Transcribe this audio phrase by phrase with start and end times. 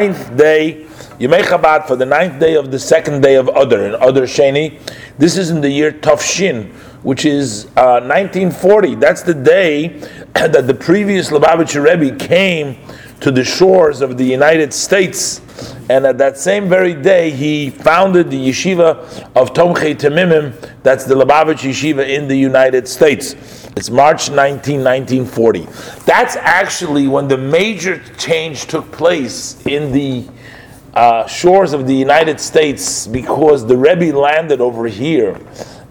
[0.00, 0.86] ninth day,
[1.18, 4.78] Yemei Chabad for the ninth day of the second day of Adar, in Adar Sheni.
[5.18, 6.70] This is in the year Tafshin,
[7.02, 8.94] which is uh, 1940.
[8.94, 9.88] That's the day
[10.34, 12.76] that the previous Lubavitcher Rebbe came
[13.18, 15.40] to the shores of the United States.
[15.88, 18.96] And at that same very day, he founded the yeshiva
[19.34, 23.34] of Tomchei Temimim, that's the Lubavitch yeshiva in the United States.
[23.76, 25.66] It's March 19, 1940.
[26.04, 30.28] That's actually when the major change took place in the
[30.94, 35.38] uh, shores of the United States because the Rebbe landed over here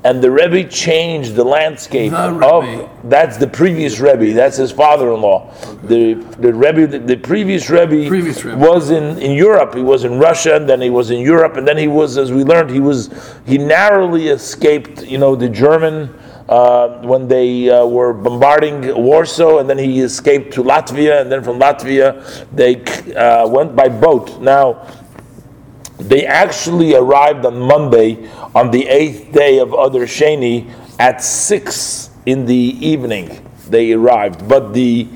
[0.03, 5.51] and the Rebbe changed the landscape The of that's the previous Rebbe, that's his father-in-law.
[5.83, 8.57] The the Rebbe the, the previous Rebbe, Previous Rebbe.
[8.57, 9.75] was in, in Europe.
[9.75, 12.31] He was in Russia and then he was in Europe and then he was as
[12.31, 13.09] we learned he was
[13.45, 16.13] he narrowly escaped, you know, the German
[16.49, 21.43] uh, when they uh, were bombarding Warsaw, and then he escaped to Latvia, and then
[21.43, 22.81] from Latvia they
[23.15, 24.39] uh, went by boat.
[24.41, 24.87] Now,
[25.97, 32.45] they actually arrived on Monday, on the eighth day of Adar Sheni, at six in
[32.45, 33.43] the evening.
[33.67, 35.07] They arrived, but the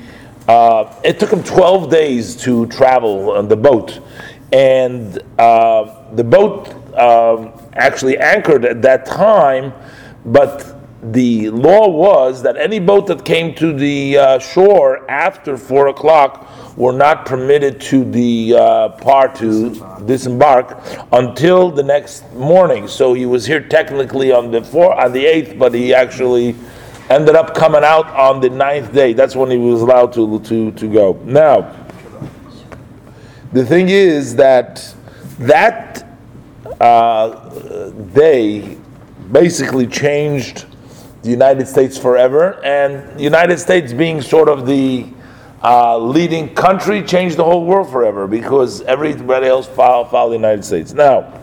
[0.48, 4.00] uh, it took them twelve days to travel on the boat,
[4.52, 9.72] and uh, the boat um, actually anchored at that time,
[10.26, 15.88] but the law was that any boat that came to the uh, shore after four
[15.88, 19.74] o'clock were not permitted to the uh, part to
[20.06, 20.78] disembark
[21.12, 22.86] until the next morning.
[22.86, 26.54] So he was here technically on the four on the eighth, but he actually
[27.10, 29.12] ended up coming out on the ninth day.
[29.12, 31.20] That's when he was allowed to to to go.
[31.24, 31.74] Now,
[33.52, 34.94] the thing is that
[35.40, 36.06] that
[36.80, 38.78] uh, day
[39.32, 40.66] basically changed
[41.22, 45.06] the United States forever, and the United States being sort of the
[45.62, 50.64] uh, leading country changed the whole world forever because everybody else followed, followed the United
[50.64, 50.92] States.
[50.92, 51.40] Now,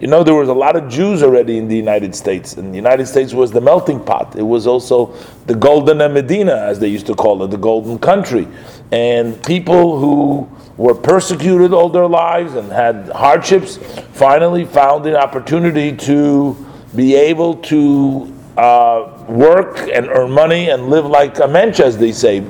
[0.00, 2.76] you know, there was a lot of Jews already in the United States, and the
[2.76, 4.36] United States was the melting pot.
[4.36, 5.12] It was also
[5.46, 8.46] the Golden Medina, as they used to call it, the Golden Country.
[8.92, 13.76] And people who were persecuted all their lives and had hardships
[14.12, 16.56] finally found an opportunity to
[16.94, 22.12] be able to uh, work and earn money and live like a mensch, as they
[22.12, 22.44] say.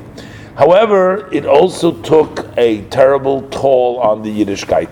[0.56, 4.90] However, it also took a terrible toll on the Yiddishkeit.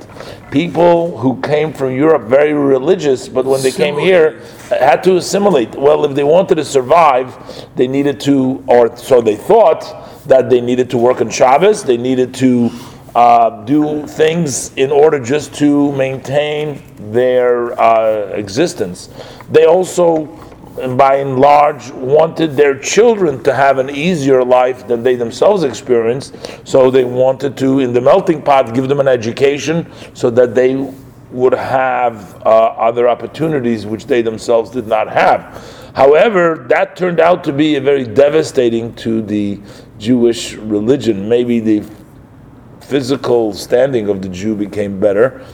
[0.52, 5.74] People who came from Europe very religious, but when they came here, had to assimilate.
[5.74, 7.34] Well, if they wanted to survive,
[7.74, 9.82] they needed to, or so they thought,
[10.28, 12.70] that they needed to work on Shabbos, they needed to
[13.16, 19.08] uh, do things in order just to maintain their uh, existence.
[19.50, 20.26] They also
[20.78, 25.64] and by and large wanted their children to have an easier life than they themselves
[25.64, 26.36] experienced.
[26.64, 30.76] So they wanted to in the melting pot give them an education so that they
[31.30, 35.92] would have uh, other opportunities which they themselves did not have.
[35.94, 39.60] However that turned out to be a very devastating to the
[39.98, 41.28] jewish religion.
[41.28, 41.84] Maybe the
[42.80, 45.44] physical standing of the jew became better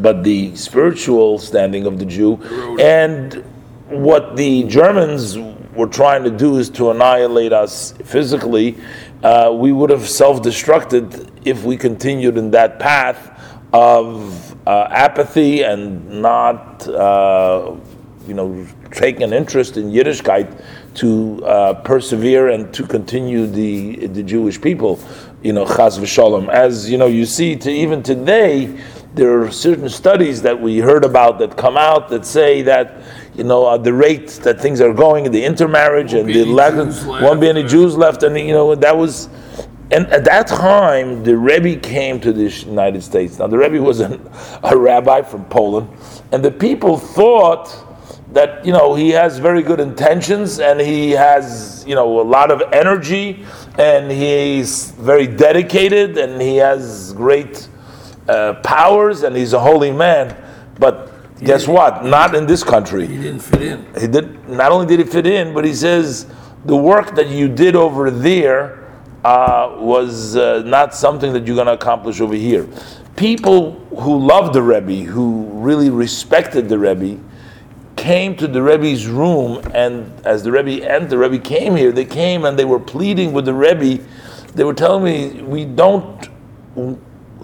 [0.00, 2.36] but the spiritual standing of the jew
[2.78, 3.42] and
[3.88, 5.38] what the Germans
[5.74, 8.76] were trying to do is to annihilate us physically.
[9.22, 13.32] Uh, we would have self-destructed if we continued in that path
[13.72, 17.76] of uh, apathy and not, uh,
[18.26, 20.62] you know, taking an interest in Yiddishkeit
[20.94, 24.98] to uh, persevere and to continue the the Jewish people.
[25.42, 26.48] You know, chas v'shalom.
[26.48, 28.80] As you know, you see, to even today,
[29.14, 33.02] there are certain studies that we heard about that come out that say that
[33.36, 36.88] you know uh, the rate that things are going, the intermarriage and the lack of
[37.06, 39.28] left, won't be any Jews left, and you know that was.
[39.92, 43.38] And at that time, the Rebbe came to the United States.
[43.38, 44.20] Now, the Rebbe was an,
[44.64, 45.88] a rabbi from Poland,
[46.32, 47.86] and the people thought
[48.32, 52.50] that you know he has very good intentions and he has you know a lot
[52.50, 53.44] of energy
[53.78, 57.68] and he's very dedicated and he has great
[58.28, 60.36] uh, powers and he's a holy man.
[60.78, 62.04] But guess what?
[62.04, 63.06] Not in this country.
[63.06, 63.86] He didn't fit in.
[64.00, 66.26] He did not only did he fit in, but he says
[66.64, 68.86] the work that you did over there
[69.24, 72.68] uh, was uh, not something that you're going to accomplish over here.
[73.16, 77.20] People who loved the Rebbe, who really respected the Rebbe,
[77.96, 82.04] came to the Rebbe's room, and as the Rebbe and the Rebbe came here, they
[82.04, 84.04] came and they were pleading with the Rebbe.
[84.54, 86.28] They were telling me, "We don't."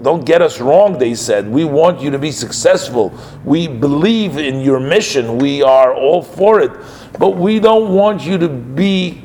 [0.03, 1.49] Don't get us wrong, they said.
[1.49, 3.13] We want you to be successful.
[3.45, 5.39] We believe in your mission.
[5.39, 6.73] We are all for it.
[7.19, 9.23] But we don't want you to be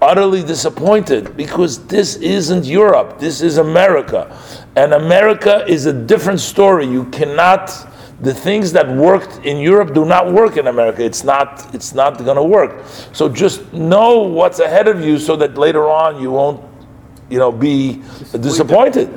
[0.00, 4.36] utterly disappointed because this isn't Europe, this is America.
[4.76, 6.86] And America is a different story.
[6.86, 7.70] You cannot
[8.20, 11.04] the things that worked in Europe do not work in America.
[11.04, 12.84] It's not it's not going to work.
[13.12, 16.62] So just know what's ahead of you so that later on you won't
[17.28, 18.02] you know be
[18.40, 19.08] disappointed.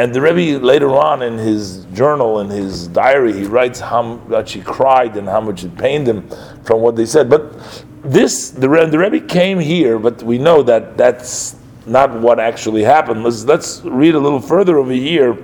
[0.00, 4.52] And the Rebbe later on in his journal, in his diary, he writes how much
[4.54, 6.26] he cried and how much it pained him
[6.64, 7.28] from what they said.
[7.28, 11.54] But this, the, the Rebbe came here, but we know that that's
[11.84, 13.22] not what actually happened.
[13.22, 15.36] Let's, let's read a little further over here.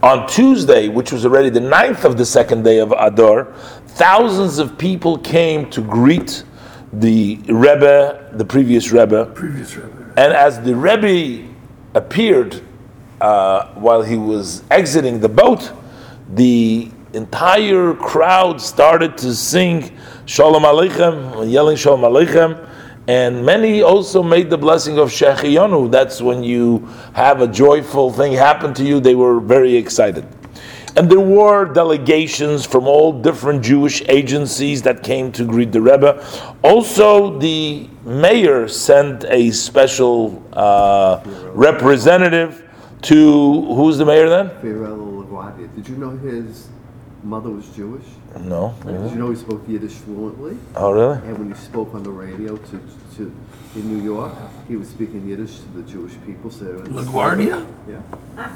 [0.00, 3.52] On Tuesday, which was already the ninth of the second day of Adar,
[3.88, 6.44] thousands of people came to greet
[6.92, 9.26] the Rebbe, the previous Rebbe.
[9.34, 10.14] Previous Rebbe.
[10.16, 11.52] And as the Rebbe
[11.94, 12.62] appeared
[13.20, 15.72] uh, while he was exiting the boat,
[16.34, 19.96] the entire crowd started to sing
[20.26, 22.68] Shalom Aleichem, yelling Shalom Aleichem.
[23.06, 25.90] And many also made the blessing of Shehecheyanu.
[25.90, 28.98] That's when you have a joyful thing happen to you.
[28.98, 30.26] They were very excited.
[30.96, 36.24] And there were delegations from all different Jewish agencies that came to greet the Rebbe.
[36.62, 41.20] Also, the mayor sent a special uh,
[41.52, 42.63] representative
[43.04, 44.50] to who's the mayor then?
[44.60, 45.74] Fiorello LaGuardia.
[45.74, 46.68] Did you know his
[47.22, 48.04] mother was Jewish?
[48.40, 48.74] No.
[48.84, 50.58] Did you know he spoke Yiddish fluently?
[50.74, 51.18] Oh, really?
[51.18, 52.80] And when he spoke on the radio to,
[53.16, 53.34] to
[53.76, 54.34] in New York,
[54.68, 56.50] he was speaking Yiddish to the Jewish people.
[56.50, 57.66] So LaGuardia?
[57.88, 58.50] Yeah.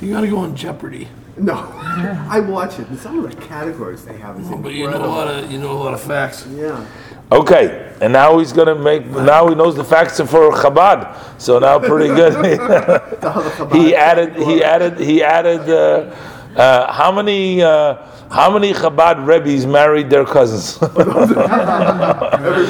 [0.00, 1.08] You got to go on Jeopardy.
[1.36, 2.88] No, I watch it.
[2.88, 5.50] And some of the categories they have is oh, But you know a lot of
[5.50, 6.46] you know a lot of facts.
[6.46, 6.84] Yeah.
[7.30, 9.04] Okay, and now he's gonna make.
[9.06, 11.14] Now he knows the facts for Chabad.
[11.40, 12.32] So now pretty good.
[13.72, 14.36] he added.
[14.36, 14.98] He added.
[14.98, 15.68] He added.
[15.68, 16.14] Uh,
[16.56, 17.62] uh, how many?
[17.62, 17.96] Uh,
[18.30, 20.78] how many Chabad Rebbe's married their cousins?
[20.82, 20.96] Every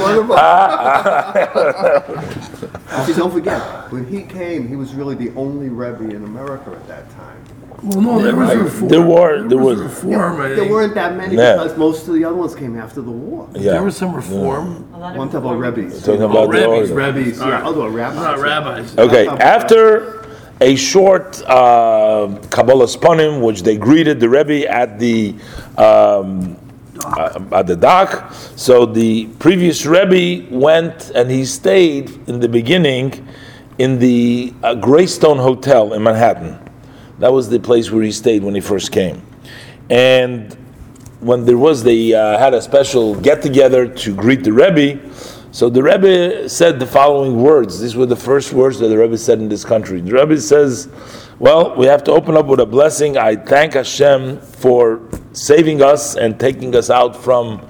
[0.00, 0.36] one of them.
[0.38, 1.32] Ah.
[3.16, 3.60] don't forget,
[3.92, 7.44] when he came, he was really the only Rebbe in America at that time.
[7.82, 8.88] Well, no, there was reform.
[8.88, 9.78] There were, there was.
[9.80, 10.40] reform.
[10.40, 10.70] I There think.
[10.72, 11.52] weren't that many Yeah.
[11.54, 13.48] because most of the other ones came after the war.
[13.54, 13.72] Yeah.
[13.72, 14.90] There was some reform.
[14.92, 16.02] One type of Rebbe's.
[16.02, 17.12] Talking Oh, about the oh, rabbis, order.
[17.12, 18.16] Rebbe's, yeah, other rabbis.
[18.16, 18.98] Not rabbis.
[18.98, 20.17] Okay, after
[20.60, 25.34] a short uh, Kabbalas Panim, which they greeted the Rebbe at the
[25.76, 26.56] um,
[27.04, 28.32] uh, at the dock.
[28.56, 33.26] So the previous Rebbe went and he stayed in the beginning
[33.78, 36.58] in the uh, Greystone Hotel in Manhattan.
[37.20, 39.22] That was the place where he stayed when he first came,
[39.90, 40.56] and
[41.20, 45.07] when there was they uh, had a special get together to greet the Rebbe.
[45.58, 47.80] So the Rebbe said the following words.
[47.80, 50.00] These were the first words that the Rebbe said in this country.
[50.00, 50.86] The Rebbe says,
[51.40, 53.18] "Well, we have to open up with a blessing.
[53.18, 55.00] I thank Hashem for
[55.32, 57.60] saving us and taking us out from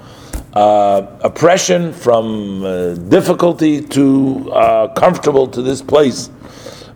[0.53, 6.29] uh, oppression, from uh, difficulty to uh, comfortable to this place.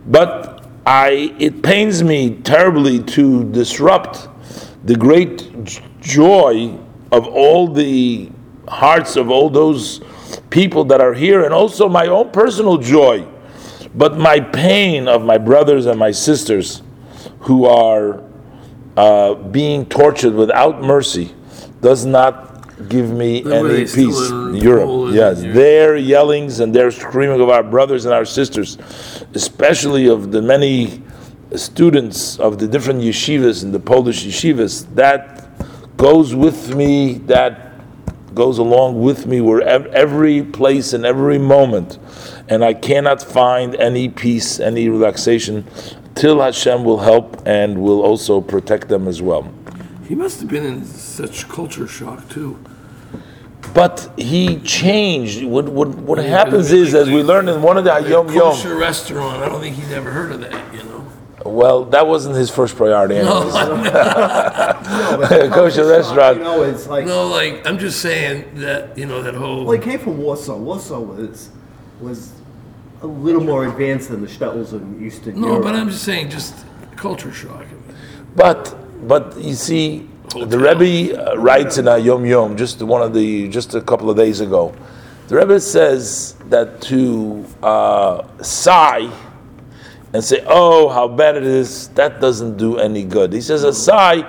[0.05, 4.27] But I, it pains me terribly to disrupt
[4.83, 5.49] the great
[6.01, 6.77] joy
[7.11, 8.29] of all the
[8.67, 9.99] hearts of all those
[10.49, 13.25] people that are here, and also my own personal joy,
[13.95, 16.81] but my pain of my brothers and my sisters
[17.39, 18.23] who are
[18.97, 21.33] uh, being tortured without mercy
[21.81, 24.29] does not give me any peace.
[24.29, 25.15] in Europe, Poland?
[25.15, 25.53] yes, Yeah.
[25.53, 28.77] their yellings and their screaming of our brothers and our sisters,
[29.33, 31.01] especially of the many
[31.55, 35.47] students of the different yeshivas and the Polish yeshivas, that
[35.97, 37.72] goes with me, that
[38.35, 41.99] goes along with me wherever every place and every moment,
[42.49, 45.65] and I cannot find any peace, any relaxation,
[46.15, 49.51] till Hashem will help and will also protect them as well.
[50.07, 52.59] He must have been in such culture shock too.
[53.73, 55.43] But he changed.
[55.43, 59.41] What what, what happens is, as we learned in one of the Yom Yom, restaurant.
[59.41, 60.73] I don't think he'd ever heard of that.
[60.73, 60.92] You know.
[61.45, 63.15] Well, that wasn't his first priority.
[63.17, 63.53] Anyways.
[64.83, 66.17] No, but Kosher restaurant.
[66.17, 69.63] shock, You know, it's like, No, like I'm just saying that you know that whole.
[69.65, 70.55] well, he came from Warsaw.
[70.57, 71.49] Warsaw was,
[72.01, 72.31] was
[73.01, 75.63] a little more advanced than the shtetls in Eastern no, Europe.
[75.63, 76.53] but I'm just saying, just
[76.95, 77.65] culture shock.
[78.35, 78.75] But
[79.07, 83.47] but you see, the Rebbe uh, writes in a Yom Yom just one of the
[83.49, 84.73] just a couple of days ago.
[85.27, 89.09] The Rebbe says that to uh, sigh
[90.13, 93.33] and say, "Oh, how bad it is," that doesn't do any good.
[93.33, 94.23] He says a sigh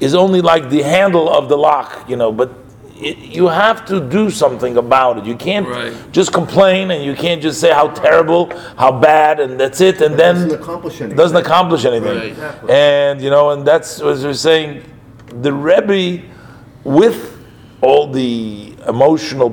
[0.00, 2.50] is only like the handle of the lock, you know, but.
[2.96, 5.24] It, you have to do something about it.
[5.24, 5.92] You can't Right.
[6.12, 10.00] just complain, and you can't just say how terrible, how bad, and that's it.
[10.00, 11.16] And It then doesn't accomplish anything.
[11.16, 12.16] doesn't accomplish anything.
[12.16, 12.28] Right.
[12.28, 12.70] Exactly.
[12.72, 14.84] And you know, and that's as we're saying,
[15.42, 16.22] the Rebbe,
[16.84, 17.36] with
[17.82, 19.50] all the emotional,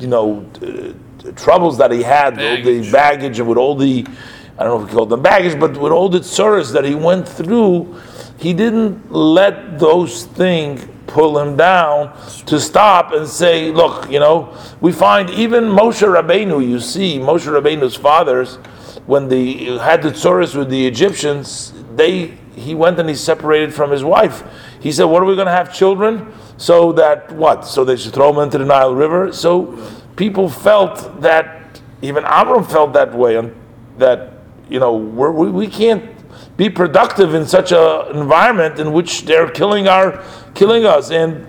[0.00, 2.90] you know, uh, troubles that he had, all the Baggage.
[2.92, 4.06] baggage and with all the,
[4.58, 6.94] I don't know if we call them baggage, but with all the tsuras that he
[6.94, 7.98] went through,
[8.38, 12.16] he didn't let those things pull him down
[12.46, 17.46] to stop and say, look, you know, we find even Moshe Rabbeinu, you see, Moshe
[17.46, 18.56] Rabbeinu's fathers,
[19.06, 23.90] when they had the tsuras with the Egyptians, they he went and he separated from
[23.90, 24.44] his wife.
[24.78, 26.32] He said, "What are we going to have children?
[26.58, 27.66] So that what?
[27.66, 29.78] So they should throw them into the Nile River." So
[30.16, 33.50] people felt that even Amram felt that way,
[33.98, 34.32] that
[34.72, 36.04] you know we're, we we can't
[36.56, 40.22] be productive in such an environment in which they're killing our
[40.54, 41.10] killing us.
[41.10, 41.46] And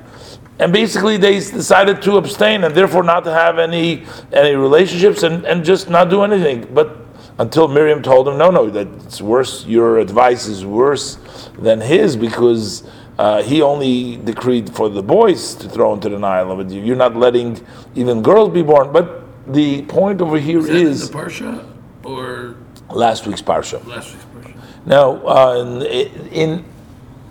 [0.60, 5.46] and basically they decided to abstain and therefore not to have any any relationships and,
[5.46, 6.68] and just not do anything.
[6.74, 6.98] But
[7.40, 11.18] until miriam told him no no that it's worse your advice is worse
[11.58, 12.84] than his because
[13.18, 17.16] uh, he only decreed for the boys to throw into the nile but you're not
[17.16, 17.60] letting
[17.96, 18.92] even girls be born.
[18.92, 21.66] But the point over here Is that in is the Parsha
[22.04, 22.56] or
[22.90, 24.54] last week's parsha last week's Parsha?
[24.86, 25.84] now, uh,
[26.32, 26.66] in,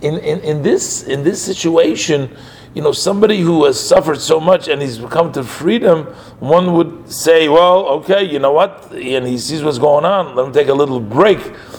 [0.01, 2.35] in in in this in this situation,
[2.73, 6.05] you know, somebody who has suffered so much and he's come to freedom,
[6.39, 10.35] one would say, well, okay, you know what, and he sees what's going on.
[10.35, 11.37] Let him take a little break.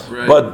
[0.08, 0.26] Right.
[0.28, 0.44] But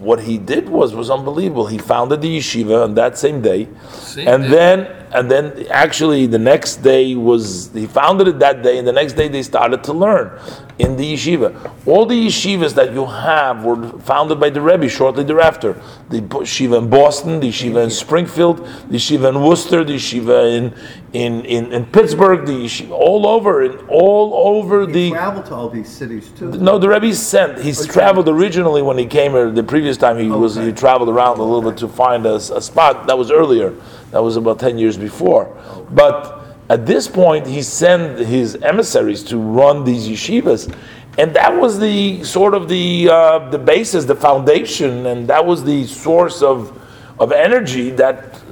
[0.00, 1.66] what he did was was unbelievable.
[1.66, 4.48] He founded the yeshiva on that same day, Same and day.
[4.50, 4.78] then
[5.12, 9.12] and then actually the next day was he founded it that day, and the next
[9.14, 10.30] day they started to learn
[10.78, 11.72] in the yeshiva.
[11.86, 15.80] All the yeshivas that you have were founded by the Rebbe shortly thereafter.
[16.10, 20.74] The yeshiva in Boston, the yeshiva in Springfield, the yeshiva in Worcester, the yeshiva in
[21.12, 25.10] in, in, in Pittsburgh, the yeshiva all over and all over the.
[25.12, 26.50] Travel to all these cities too.
[26.50, 27.58] No, the Rebbe sent.
[27.58, 27.92] He's Okay.
[27.92, 29.50] traveled originally when he came here.
[29.50, 33.06] The previous time he was he traveled around a little bit to find a spot.
[33.06, 33.72] That was earlier.
[34.10, 35.46] That was about ten years before.
[35.90, 40.74] But at this point, he sent his emissaries to run these yeshivas,
[41.18, 45.62] and that was the sort of the uh, the basis, the foundation, and that was
[45.64, 46.82] the source of
[47.18, 48.42] of energy that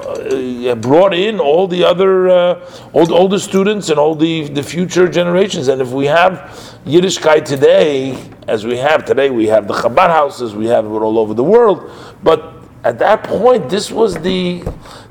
[0.00, 4.62] uh, brought in all the other uh, all, all the students and all the, the
[4.62, 5.68] future generations.
[5.68, 10.54] And if we have Yiddishkeit today, as we have today, we have the Chabad houses,
[10.54, 11.90] we have it all over the world.
[12.22, 14.62] But at that point, this was the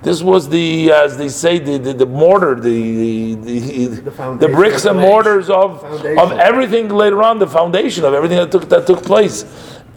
[0.01, 4.55] this was the as they say the the, the mortar, the the, the, the, foundation.
[4.55, 5.83] bricks and mortars of
[6.17, 9.45] of everything later on, the foundation of everything that took that took place.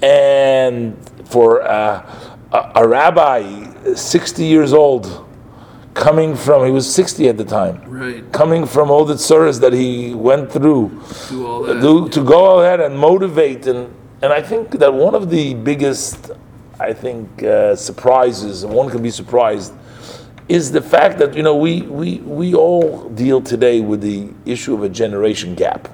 [0.02, 0.96] And
[1.28, 2.04] for uh,
[2.52, 5.26] a, a rabbi, sixty years old,
[5.94, 8.32] coming from he was sixty at the time, Right.
[8.32, 10.90] coming from all the tsuras that he went through,
[11.28, 11.80] Do all that.
[11.80, 16.30] to, to go ahead and motivate and and I think that one of the biggest,
[16.82, 19.72] I think, uh, surprises, and one can be surprised,
[20.48, 24.74] is the fact that you know we we we all deal today with the issue
[24.74, 25.88] of a generation gap.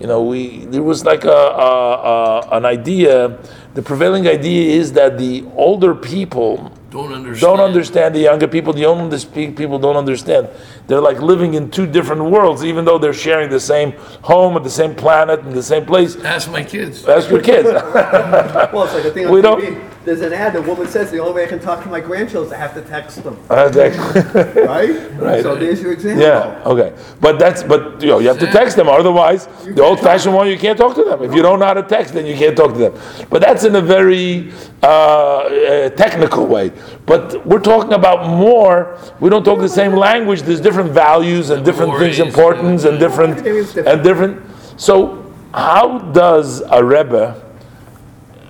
[0.00, 1.70] You know, we there was like a, a,
[2.12, 3.38] a an idea.
[3.74, 7.40] The prevailing idea is that the older people Don't understand.
[7.40, 8.72] don't understand the younger people.
[8.72, 9.18] The younger
[9.52, 10.48] people don't understand.
[10.88, 14.64] They're like living in two different worlds, even though they're sharing the same home and
[14.66, 16.16] the same planet and the same place.
[16.16, 17.06] Ask my kids.
[17.08, 17.68] Ask your kids.
[18.72, 19.42] Well, it's like a thing on We TV.
[19.42, 20.52] don't- There's an ad.
[20.54, 22.74] The woman says the only way I can talk to my grandchildren is I have
[22.74, 23.36] to text them.
[23.48, 25.20] That- Right.
[25.20, 25.42] Right.
[25.42, 26.22] So there's your example.
[26.22, 26.60] yeah.
[26.72, 26.92] Okay.
[27.20, 28.88] But that's but you know you have to text them.
[28.88, 31.22] Otherwise, the old-fashioned one you can't talk to them.
[31.22, 32.94] If you don't know how to text, then you can't talk to them.
[33.30, 34.50] But that's in a very
[34.82, 36.72] uh, uh, technical way.
[37.06, 38.98] But we're talking about more.
[39.20, 40.42] We don't talk the same language.
[40.42, 43.88] There's different values and different things, Mores, importance and different different.
[43.88, 44.42] and different.
[44.80, 47.40] So how does a rebbe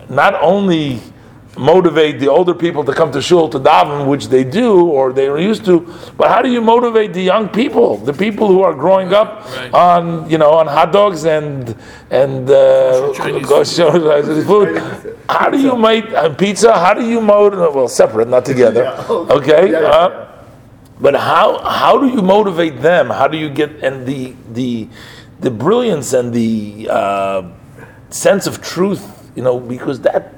[0.09, 1.01] not only
[1.57, 5.29] motivate the older people to come to shul to daven, which they do or they
[5.29, 5.81] are used to,
[6.17, 9.73] but how do you motivate the young people, the people who are growing up Right.
[9.75, 11.77] on you know on hot dogs and
[12.11, 13.93] and uh, Chinese kosher
[14.45, 14.79] food?
[15.29, 16.73] How do you make uh, pizza?
[16.73, 17.75] How do you motivate?
[17.75, 18.87] Well, separate, not together.
[19.11, 19.71] Okay.
[19.71, 20.32] Yeah, yeah, uh, yeah.
[21.03, 23.11] But how how do you motivate them?
[23.11, 24.89] How do you get and the the
[25.41, 27.43] the brilliance and the uh,
[28.11, 29.31] sense of truth?
[29.35, 30.35] You know, because that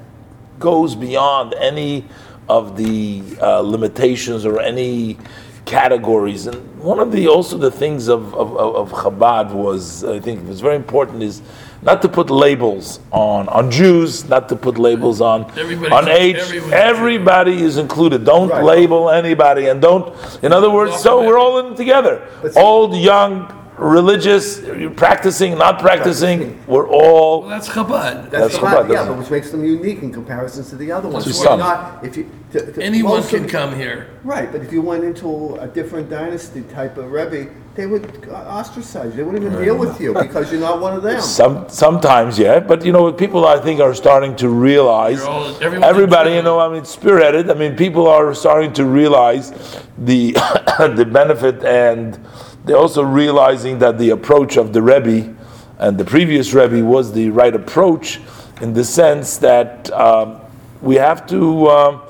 [0.57, 2.05] goes beyond any
[2.49, 5.19] of the uh, limitations or any
[5.65, 6.47] categories.
[6.47, 10.61] And one of the also the things of, of, of Chabad was I think was
[10.61, 11.43] very important is
[11.85, 16.37] not to put labels on on Jews, not to put labels on Everybody on age.
[16.37, 18.25] everyone- Everybody is included.
[18.25, 18.63] Don't Right.
[18.63, 20.11] label anybody, and don't.
[20.41, 22.21] In other words, so we're all in together.
[22.55, 24.61] Old, young, religious,
[24.95, 26.57] practicing, not practicing.
[26.65, 27.41] We're all.
[27.41, 28.31] Well, that's Chabad.
[28.31, 31.07] That's, That's Chabad, Chabad, yeah, but which makes them unique in comparison to the other
[31.09, 31.25] ones.
[31.25, 31.59] To If some.
[31.59, 34.07] you're not, if you, to, to Anyone can of- come here.
[34.23, 39.11] Right, but if you went into a different dynasty type of Rebbe, they would ostracize
[39.11, 39.17] you.
[39.17, 41.19] They wouldn't even deal with you because you're not one of them.
[41.19, 45.21] Some sometimes, yeah, but you know, people I think are starting to realize.
[45.21, 47.51] All- everybody, you know, I mean, spearheaded.
[47.51, 49.51] I mean, people are starting to realize
[49.97, 50.31] the
[50.95, 52.17] the benefit, and
[52.63, 55.35] they're also realizing that the approach of the Rebbe
[55.77, 58.21] and the previous Rebbe was the right approach,
[58.61, 60.39] in the sense that um,
[60.81, 62.01] we have to um,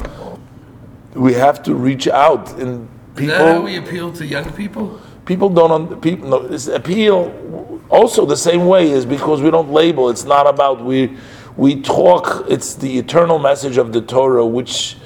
[1.15, 5.01] we have to reach out and Is that how people we appeal to young people?
[5.25, 10.10] People don't people no, it's appeal also the same way is because we don't label.
[10.10, 11.17] It's not about we
[11.55, 14.98] we talk it's the eternal message of the torah which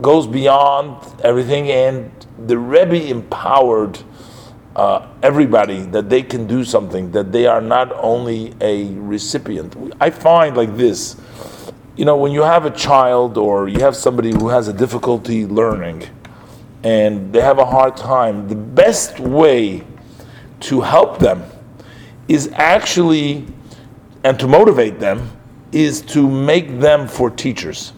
[0.00, 1.70] goes beyond everything.
[1.70, 2.10] And
[2.46, 3.98] the rebbe empowered
[4.76, 9.94] uh, everybody that they can do something that they are not only a recipient.
[10.00, 11.16] I find like this
[11.96, 15.44] you know when you have a child or you have somebody who has a difficulty
[15.44, 16.08] learning
[16.82, 19.84] and they have a hard time, the best way
[20.60, 21.44] to help them
[22.28, 23.46] is actually,
[24.24, 25.30] and to motivate them,
[25.72, 27.92] is to make them for teachers.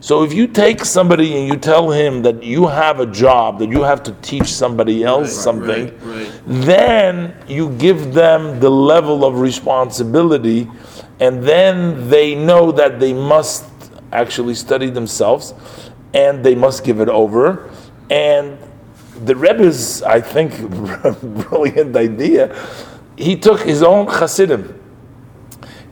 [0.00, 3.68] So if you take somebody and you tell him that you have a job, that
[3.68, 6.40] you have to teach somebody else something, right, right.
[6.46, 10.70] then you give them the level of responsibility,
[11.18, 13.64] and then they know that they must
[14.12, 15.52] actually study themselves
[16.14, 17.67] and they must give it over.
[18.10, 18.58] And
[19.24, 20.60] the Rebbe's, I think,
[21.48, 22.56] brilliant idea,
[23.16, 24.80] he took his own Hasidim.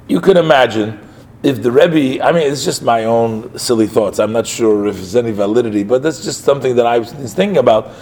[0.09, 1.01] You can imagine
[1.43, 4.19] if the Rebbe, I mean, it's just my own silly thoughts.
[4.19, 7.59] I'm not sure if there's any validity, but that's just something that I was thinking
[7.59, 7.93] about.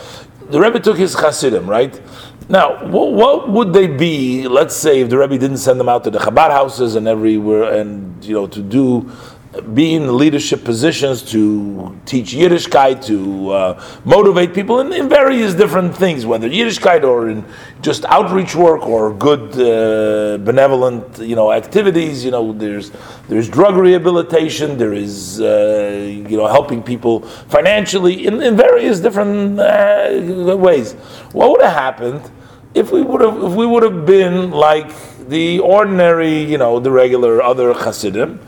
[0.51, 2.01] The Rebbe took his Hasidim, right?
[2.49, 4.47] Now, what, what would they be?
[4.47, 7.73] Let's say if the Rebbe didn't send them out to the Chabad houses and everywhere,
[7.73, 9.11] and you know, to do,
[9.75, 15.97] be in leadership positions, to teach Yiddishkeit, to uh, motivate people in, in various different
[15.97, 17.45] things, whether Yiddishkeit or in
[17.81, 22.25] just outreach work or good uh, benevolent, you know, activities.
[22.25, 22.91] You know, there's
[23.29, 29.61] there's drug rehabilitation, there is uh, you know helping people financially in, in various different
[29.61, 30.93] uh, ways.
[31.33, 32.31] What would have happened
[32.75, 34.91] if we would have if we would have been like
[35.29, 38.41] the ordinary, you know, the regular other Hasidim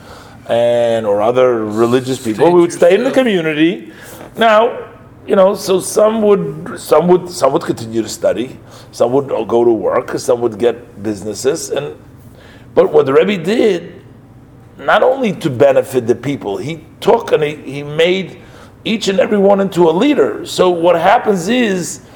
[0.48, 2.52] and or other religious people?
[2.52, 3.92] We would stay in the community.
[4.36, 4.92] Now,
[5.26, 8.58] you know, so some would some would some would continue to study,
[8.92, 12.00] some would go to work, some would get businesses, and
[12.74, 14.04] but what the Rebbe did,
[14.78, 18.42] not only to benefit the people, he took and he, he made
[18.84, 20.46] each and every one into a leader.
[20.46, 22.06] So what happens is,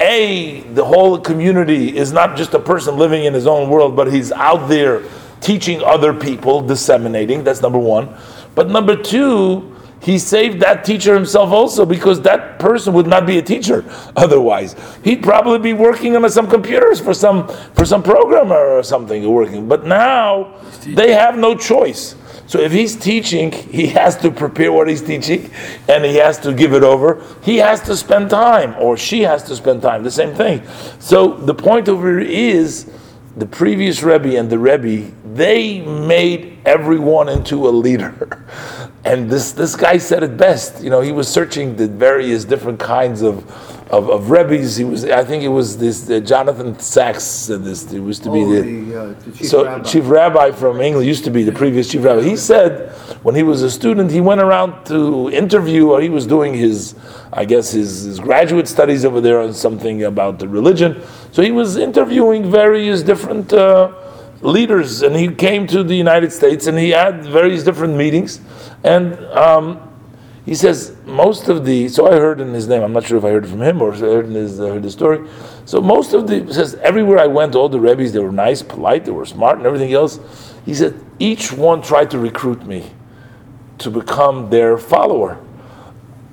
[0.00, 4.12] a the whole community is not just a person living in his own world, but
[4.12, 5.02] he's out there
[5.40, 7.44] teaching other people, disseminating.
[7.44, 8.14] That's number one.
[8.54, 13.38] But number two, he saved that teacher himself also because that person would not be
[13.38, 13.84] a teacher
[14.16, 14.76] otherwise.
[15.02, 19.68] He'd probably be working on some computers for some for some programmer or something working.
[19.68, 22.14] But now they have no choice.
[22.46, 25.50] So if he's teaching, he has to prepare what he's teaching
[25.88, 27.24] and he has to give it over.
[27.42, 30.62] He has to spend time or she has to spend time, the same thing.
[31.00, 32.88] So the point over is
[33.36, 38.42] the previous Rebbe and the Rebbe, they made everyone into a leader.
[39.06, 40.82] And this, this guy said it best.
[40.82, 43.48] You know, he was searching the various different kinds of,
[43.88, 44.74] of, of Rebbes.
[44.74, 47.84] He was, I think it was this, uh, Jonathan Sachs said this.
[47.84, 49.84] It used to be Oh, the, the, uh, the chief so rabbi.
[49.84, 52.22] chief rabbi from England used to be the previous chief rabbi.
[52.22, 52.90] He said
[53.22, 56.96] when he was a student, he went around to interview, or he was doing his,
[57.32, 61.00] I guess his, his graduate studies over there on something about the religion.
[61.32, 63.92] So he was interviewing various different uh,
[64.40, 68.40] leaders, and he came to the United States and he had various different meetings,
[68.84, 69.14] and.
[69.26, 69.82] Um,
[70.46, 71.88] he says most of the.
[71.88, 72.82] So I heard in his name.
[72.82, 74.84] I'm not sure if I heard it from him or I heard his uh, heard
[74.84, 75.28] the story.
[75.64, 79.04] So most of the says everywhere I went, all the rabbis they were nice, polite,
[79.04, 80.20] they were smart, and everything else.
[80.64, 82.92] He said each one tried to recruit me
[83.78, 85.36] to become their follower.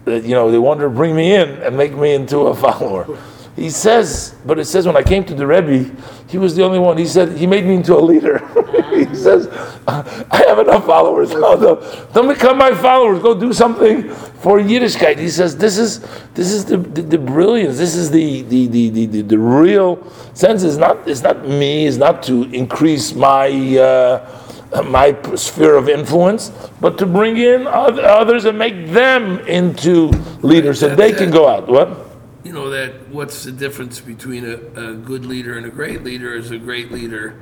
[0.05, 3.17] That you know they wanted to bring me in and make me into a follower.
[3.55, 5.95] He says, but it says when I came to the Rebbe,
[6.27, 6.97] he was the only one.
[6.97, 8.39] He said he made me into a leader.
[8.89, 9.47] he says,
[9.87, 11.31] I have enough followers.
[11.43, 13.21] No, no, don't become my followers.
[13.21, 15.19] Go do something for Yiddishkeit.
[15.19, 15.99] He says this is
[16.35, 17.77] this is the, the, the brilliance.
[17.77, 20.63] This is the the, the, the, the real sense.
[20.63, 21.85] Is not it's not me.
[21.85, 23.49] It's not to increase my.
[23.77, 24.39] Uh,
[24.85, 30.07] my sphere of influence, but to bring in others and make them into
[30.41, 31.67] leaders so they can go out.
[31.67, 32.12] What?
[32.43, 34.55] You know that what's the difference between a,
[34.91, 37.41] a good leader and a great leader is a great leader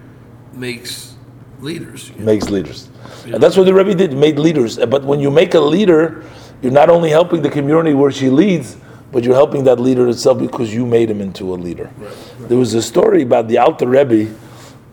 [0.54, 1.16] makes
[1.60, 2.10] leaders.
[2.10, 2.26] you know.
[2.26, 2.90] makes leaders.
[3.26, 4.78] And that's what the Rebbe did, made leaders.
[4.78, 6.24] But when you make a leader,
[6.62, 8.78] you're not only helping the community where she leads,
[9.12, 11.92] but you're helping that leader itself because you made him into a leader.
[12.40, 14.34] There was a story about the Alter Rebbe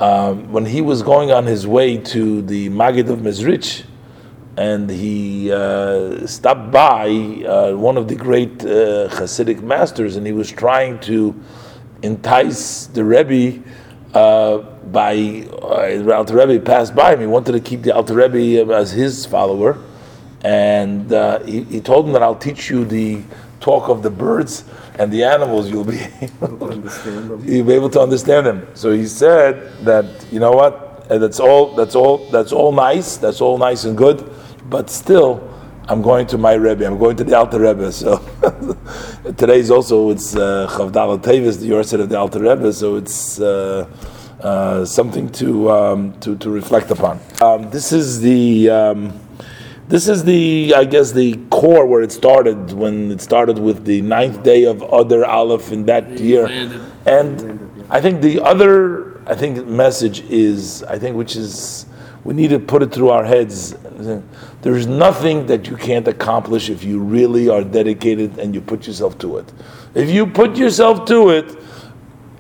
[0.01, 3.85] um, when he was going on his way to the Maggid of Mezrich,
[4.59, 10.33] and he uh, stopped by uh, one of the great uh, Hasidic masters, and he
[10.33, 11.33] was trying to
[12.03, 13.63] entice the Rebbe
[14.15, 14.59] uh,
[14.91, 17.21] by uh, the Alter Rebbe passed by him.
[17.21, 19.79] He wanted to keep the Alter Rebbe as his follower,
[20.43, 23.23] and uh, he, he told him that I'll teach you the
[23.61, 24.65] talk of the birds
[24.99, 25.71] and the animals.
[25.71, 26.01] You'll be
[26.43, 27.45] Understand them.
[27.45, 28.67] you'll be able to understand them.
[28.75, 31.77] So he said that you know what, that's all.
[31.77, 32.29] That's all.
[32.31, 33.17] That's all nice.
[33.17, 34.29] That's all nice and good,
[34.69, 35.55] but still.
[35.91, 36.87] I'm going to my Rebbe.
[36.87, 37.91] I'm going to the Alter Rebbe.
[37.93, 38.19] So
[39.39, 42.75] today's also it's uh, Chof Daled Teves, the Yahrzeit of the Alter Rebbe.
[42.75, 43.89] So it's uh,
[44.43, 47.21] uh, something to, um, to to reflect upon.
[47.41, 49.19] Um, this is the um,
[49.89, 54.03] this is the I guess the core where it started when it started with the
[54.03, 56.47] ninth day of Adar Aleph in that year,
[57.07, 61.87] and I think the other I think message is I think which is
[62.29, 63.75] we need to put it through our heads.
[64.61, 69.17] There's nothing that you can't accomplish if you really are dedicated and you put yourself
[69.21, 69.51] to it.
[69.95, 71.57] If you put yourself to it,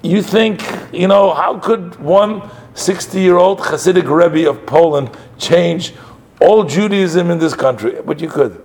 [0.03, 5.95] you think, you know, how could one 60 year old Hasidic Rebbe of Poland change
[6.39, 7.97] all Judaism in this country?
[8.05, 8.63] But you could.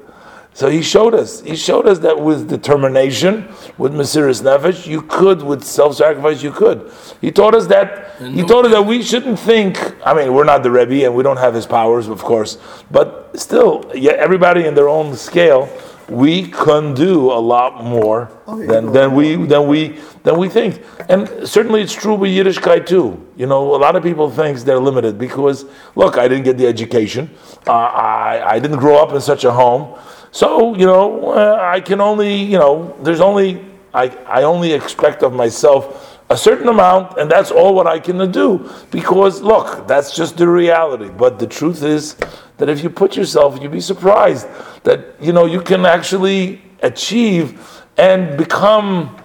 [0.55, 1.41] So he showed us.
[1.41, 6.51] He showed us that with determination, with Mesirus Nefesh, you could, with self sacrifice, you
[6.51, 6.91] could.
[7.21, 8.11] He taught us that.
[8.19, 9.77] And He no- taught us that we shouldn't think.
[10.05, 12.57] I mean, we're not the Rebbe and we don't have his powers, of course,
[12.91, 15.67] but still, yeah, everybody in their own scale,
[16.09, 20.83] we can do a lot more Oh, than, than we than we than we think.
[21.09, 23.25] And certainly, it's true with Yiddishkeit too.
[23.37, 26.67] You know, a lot of people think they're limited because look, I didn't get the
[26.67, 27.31] education.
[27.65, 29.97] Uh, I I didn't grow up in such a home.
[30.33, 35.21] So you know, uh, I can only you know, there's only I I only expect
[35.21, 38.67] of myself a certain amount, and that's all what I can do.
[38.89, 41.09] Because look, that's just the reality.
[41.09, 42.15] But the truth is
[42.57, 44.47] that if you put yourself, you'd be surprised
[44.83, 47.61] that you know you can actually achieve
[47.97, 49.15] and become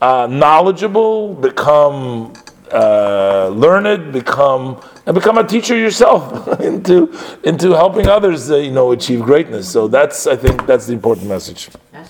[0.00, 2.32] uh, knowledgeable, become
[2.72, 8.92] uh, learned, become and become a teacher yourself into into helping others, uh, you know,
[8.92, 9.70] achieve greatness.
[9.70, 11.70] So that's I think that's the important message.